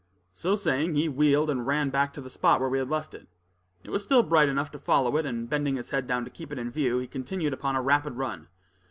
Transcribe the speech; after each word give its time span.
So 0.33 0.55
saying, 0.55 0.95
he 0.95 1.07
wheeled 1.07 1.51
and 1.51 1.67
ran 1.67 1.91
back 1.91 2.11
to 2.15 2.21
the 2.21 2.29
spot 2.31 2.59
where 2.59 2.69
we 2.69 2.79
had 2.79 2.89
left 2.89 3.13
it. 3.13 3.27
It 3.83 3.91
was 3.91 4.03
still 4.03 4.23
bright 4.23 4.49
enough 4.49 4.71
to 4.71 4.79
follow 4.79 5.15
it, 5.17 5.27
and 5.27 5.47
bending 5.47 5.75
his 5.75 5.91
head 5.91 6.07
down 6.07 6.23
to 6.23 6.31
keep 6.31 6.51
it 6.51 6.57
in 6.57 6.71
view, 6.71 6.97
he 6.97 7.05
continued 7.05 7.53
upon 7.53 7.75
a 7.75 7.83
rapid 7.83 8.13
run. 8.15 8.47